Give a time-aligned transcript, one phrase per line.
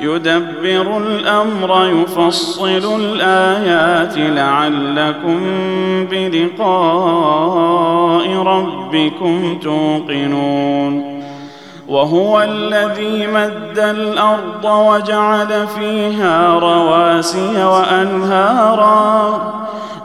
[0.00, 5.40] يدبر الأمر يفصل الآيات لعلكم
[6.10, 7.62] بلقاء
[8.36, 11.20] ربكم توقنون.
[11.88, 19.40] وهو الذي مد الأرض وجعل فيها رواسي وأنهارا.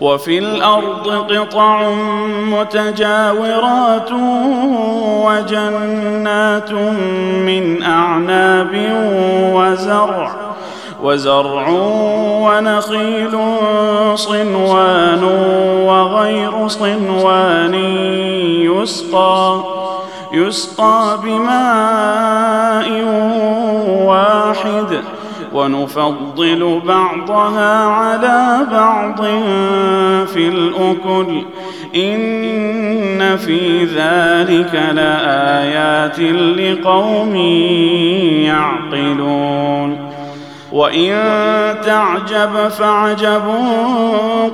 [0.00, 1.90] وفي الأرض قطع
[2.50, 4.12] متجاورات
[5.24, 6.72] وجنات
[7.46, 8.72] من أعناب
[9.54, 10.30] وزرع
[11.02, 11.68] وزرع
[12.42, 13.38] ونخيل
[14.14, 15.24] صنوان
[15.84, 17.74] وغير صنوان
[18.64, 19.60] يسقى
[20.32, 22.33] يسقى بماء
[25.54, 29.22] ونفضل بعضها على بعض
[30.26, 31.42] في الأكل.
[31.96, 36.20] إن في ذلك لآيات
[36.58, 37.36] لقوم
[38.46, 40.14] يعقلون.
[40.72, 41.14] وإن
[41.84, 43.42] تعجب فعجب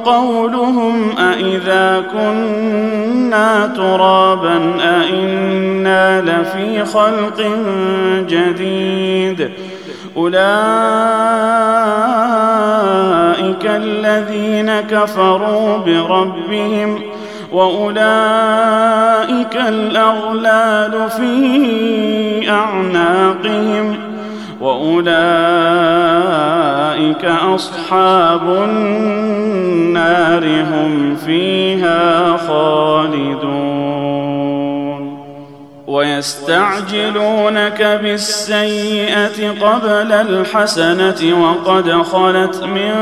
[0.04, 7.42] قولهم أإذا كنا ترابا أإنا لفي خلق
[8.28, 9.50] جديد.
[10.20, 10.41] أولئك
[13.66, 17.00] الذين كفروا بربهم
[17.53, 17.97] وأولئك
[19.56, 23.97] الأغلال في أعناقهم
[24.60, 25.10] وأولئك
[27.25, 33.79] أصحاب النار هم فيها خالدون
[35.90, 42.92] ويستعجلونك بالسيئة قبل الحسنة وقد خلت من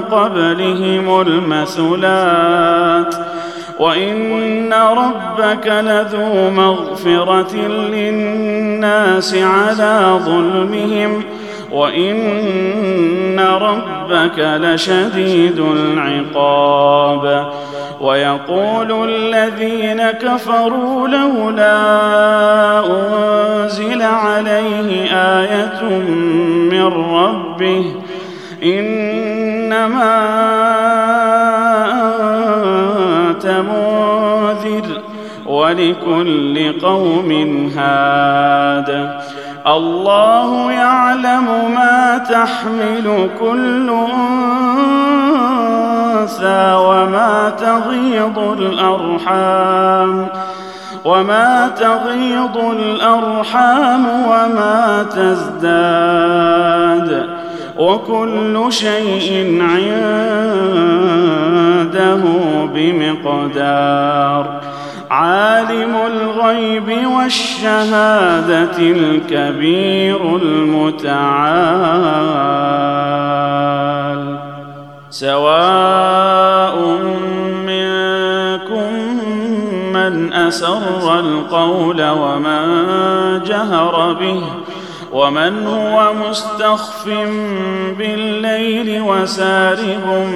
[0.00, 3.14] قبلهم المثلات.
[3.78, 11.22] وإن ربك لذو مغفرة للناس على ظلمهم.
[11.72, 17.52] وإن ربك لشديد العقاب.
[18.02, 21.78] ويقول الذين كفروا لولا
[22.86, 25.82] أنزل عليه آية
[26.70, 27.94] من ربه
[28.62, 30.14] إنما
[33.30, 35.00] أنت منذر
[35.46, 37.30] ولكل قوم
[37.76, 39.20] هاد.
[39.66, 45.61] الله يعلم ما تحمل كل أنثى
[46.78, 50.28] وما تغيض الأرحام
[51.04, 56.22] وما تغيض الأرحام وما تزداد
[57.78, 59.92] وكل شيء عنده
[62.74, 64.60] بمقدار.
[65.10, 71.22] عالم الغيب والشهادة الكبير المتعال.
[75.12, 76.78] سواء
[77.66, 78.92] منكم
[79.92, 82.64] من أسر القول ومن
[83.44, 84.42] جهر به
[85.12, 87.08] ومن هو مستخف
[87.98, 90.26] بالليل وسارب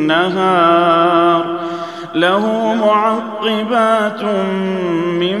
[0.00, 0.76] بالنهار
[2.14, 4.22] له معقبات
[5.20, 5.40] من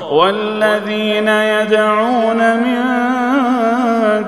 [0.11, 2.81] والذين يدعون من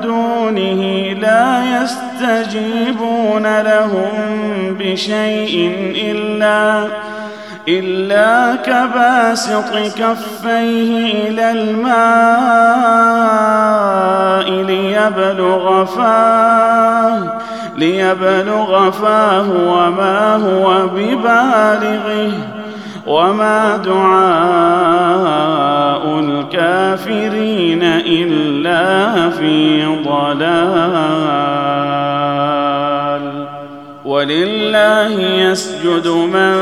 [0.01, 4.11] دونه لا يستجيبون لهم
[4.79, 5.71] بشيء
[6.11, 6.87] إلا
[7.67, 12.03] إلا كباسط كفيه إلى الماء
[14.63, 17.41] ليبلغ فاه
[17.77, 22.62] ليبلغ فاه وما هو ببالغه.
[23.07, 25.03] وما دعاء
[26.19, 31.43] الكافرين إلا في ضلال
[34.05, 36.53] ولله يسجد من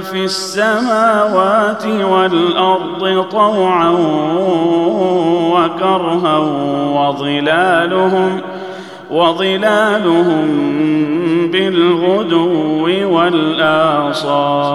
[0.00, 3.90] في السماوات والارض طوعا
[5.54, 6.38] وكرها
[6.94, 8.40] وظلالهم
[9.10, 10.46] وظلالهم
[11.52, 12.84] بالغدو
[13.14, 14.74] والاصال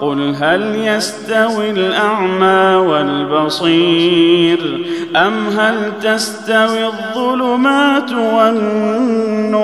[0.00, 4.58] قل هل يستوي الأعمى والبصير
[5.16, 9.58] أم هل تستوي الظلمات والنور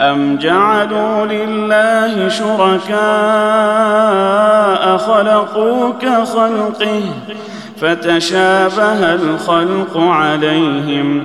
[0.00, 2.92] أم جعلوا لله شركاء
[4.96, 7.02] خلقوا كخلقه
[7.80, 11.24] فتشابه الخلق عليهم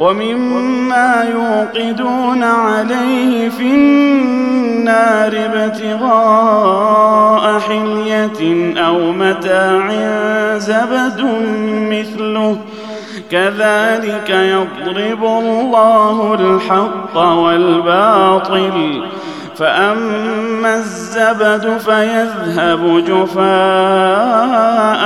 [0.00, 9.88] ومما يوقدون عليه في النار ابتغاء حلية أو متاع
[10.58, 11.20] زبد
[11.90, 12.56] مثله.
[13.30, 19.02] كذلك يضرب الله الحق والباطل.
[19.56, 25.04] فأما الزبد فيذهب جفاء.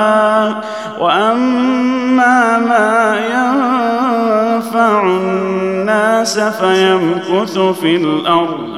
[2.09, 8.69] واما ما ينفع الناس فيمكث في الأرض.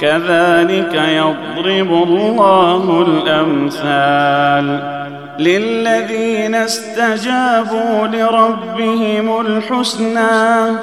[0.00, 4.96] كذلك يضرب الله الأمثال
[5.38, 10.76] للذين استجابوا لربهم الحسنى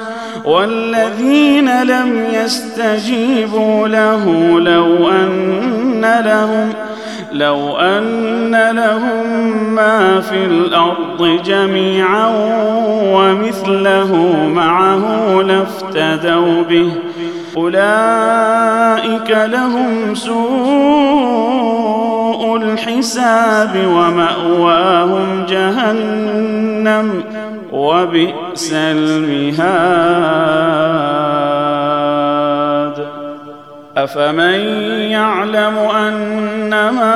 [0.44, 4.24] والذين لم يستجيبوا له
[4.60, 6.72] لو أن لهم
[7.34, 12.28] لو أن لهم ما في الأرض جميعا
[13.14, 14.12] ومثله
[14.54, 16.92] معه لافتدوا به.
[17.56, 20.44] أولئك لهم سوء
[22.56, 27.24] الحساب ومأواهم جهنم
[27.72, 30.04] وبئس المهاد.
[33.96, 34.60] أفمن
[35.10, 37.14] يعلم أنما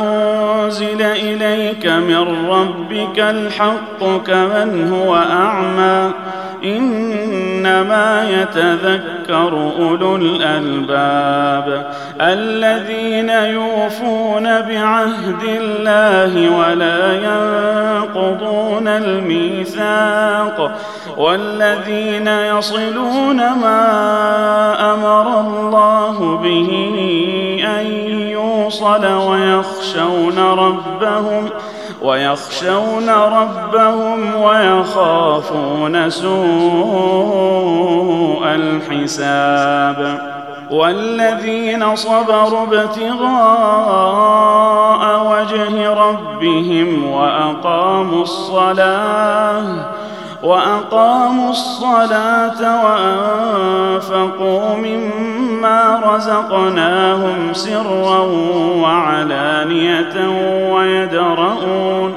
[0.00, 6.12] أنزل إليك من ربك الحق كمن هو أعمى
[6.64, 20.78] إنما يتذكر أولو الألباب الذين يوفون بعهد الله ولا ينقضون الميثاق
[21.16, 24.17] والذين يصلون ما
[29.04, 31.48] يوصل ويخشون ربهم
[32.02, 36.38] ويخشون ربهم ويخافون سوء
[38.44, 40.28] الحساب.
[40.70, 43.38] والذين صبروا ابتغاء
[45.32, 49.97] وجه ربهم وأقاموا الصلاة
[50.42, 58.20] وأقاموا الصلاة وأنفقوا مما رزقناهم سرا
[58.82, 60.28] وعلانية
[60.72, 62.14] ويدرؤون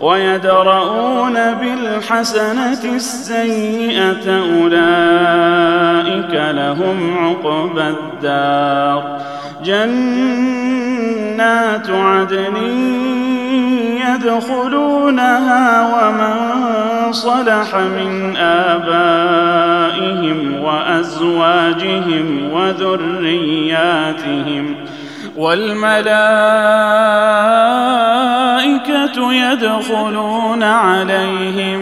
[0.00, 9.20] ويدرؤون بالحسنة السيئة أولئك لهم عقبى الدار.
[9.64, 12.56] جنات عدن
[14.14, 16.34] يدخلونها ومن
[17.12, 19.84] صلح من آبائهم
[20.60, 24.04] وأزواجهم وذرياتهم
[25.36, 26.04] والملائكة
[29.32, 31.80] يدخلون عليهم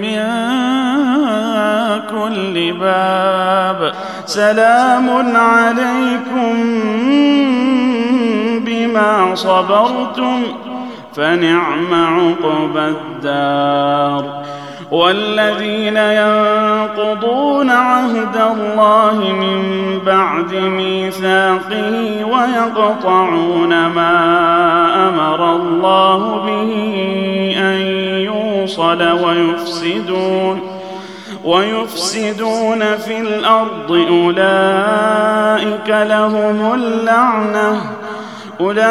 [0.00, 0.20] من
[2.10, 3.92] كل باب
[4.26, 6.80] سلام عليكم
[8.64, 10.42] بما صبرتم
[11.20, 14.24] فنعم عقبى الدار.
[14.90, 19.62] والذين ينقضون عهد الله من
[20.06, 24.14] بعد ميثاقه ويقطعون ما
[25.08, 26.72] أمر الله به
[27.58, 27.80] أن
[28.24, 30.60] يوصل ويفسدون
[31.44, 33.90] ويفسدون في الأرض.
[34.10, 37.82] أولئك لهم اللعنة.
[38.60, 38.90] أولئك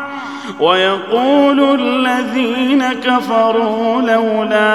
[0.61, 4.71] ويقول الذين كفروا لولا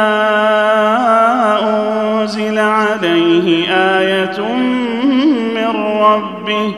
[1.62, 4.40] أنزل عليه آية
[5.54, 6.74] من ربه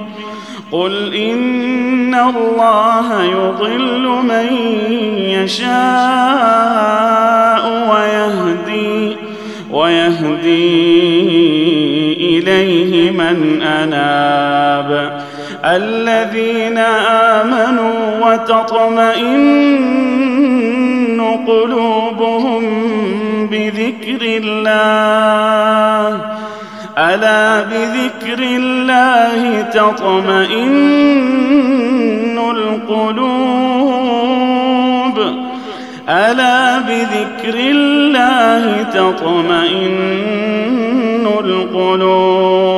[0.73, 4.47] قل إن الله يضل من
[5.19, 5.69] يشاء
[7.91, 9.17] ويهدي
[9.71, 10.99] ويهدي
[12.39, 15.28] إليه من أناب
[15.65, 16.79] الذين
[17.39, 19.79] آمنوا وتطمئن
[21.47, 22.63] قلوبهم
[23.47, 26.21] بذكر الله.
[26.99, 30.79] ألا بذكر الله تطمئن
[32.39, 33.29] القلوب.
[36.09, 39.99] ألا بذكر الله تطمئن
[41.45, 42.78] القلوب.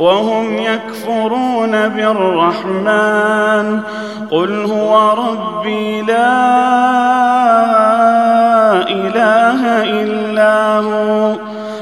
[0.00, 3.80] وهم يكفرون بالرحمن.
[4.30, 6.40] قل هو ربي لا
[8.88, 11.36] إله إلا هو.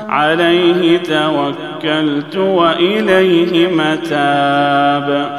[0.09, 5.39] عليه توكلت وإليه متاب.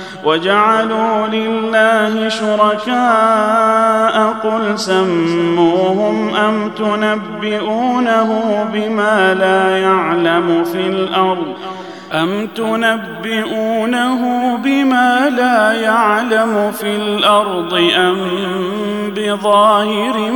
[0.23, 3.81] وجعلوا لله شركاء
[4.43, 8.29] قل سموهم أم تنبئونه
[8.73, 11.55] بما لا يعلم في الأرض
[12.13, 14.21] أم تنبئونه
[14.57, 18.17] بما لا يعلم في الأرض أم
[19.15, 20.31] بظاهر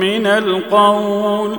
[0.00, 1.58] من القول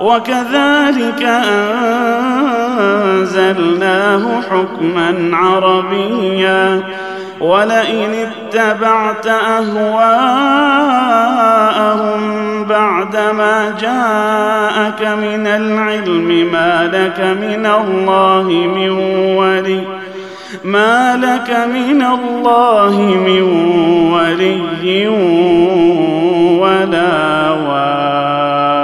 [0.00, 1.22] وكذلك
[3.12, 6.82] أنزلناه حكما عربيا.
[7.40, 9.84] ولئن اتبعت أهواءهم
[12.64, 18.42] بعدما جاءك من العلم ما لك من الله
[18.76, 18.90] من
[19.36, 19.80] ولي
[20.64, 23.42] ما لك من الله من
[24.12, 25.08] ولي
[26.58, 28.83] ولا واق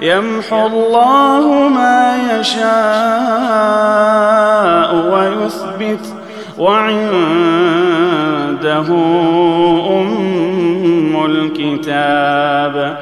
[0.00, 2.68] يمحو الله ما يشاء
[5.12, 6.14] ويثبت
[6.58, 7.28] وعنده
[9.90, 12.98] أم الكتاب.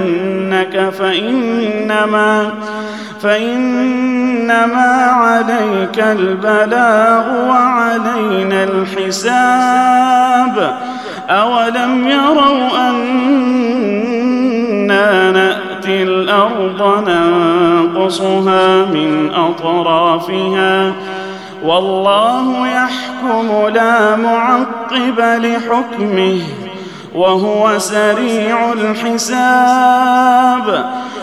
[0.99, 2.53] فإنما
[4.33, 9.97] فانما عليك البلاغ وعلينا الحساب.
[11.29, 12.89] أولم يروا
[14.81, 20.93] أنا نأتي الأرض ننقصها من أطرافها؟
[21.65, 26.39] والله يحكم لا معقب لحكمه
[27.15, 30.23] وهو سريع الحساب.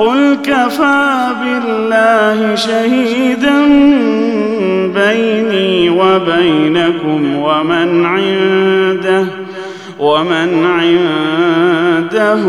[0.00, 3.60] قل كفى بالله شهيدا
[4.94, 9.26] بيني وبينكم ومن عنده
[9.98, 12.42] ومن عنده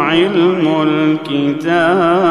[0.00, 2.24] علم الكتاب.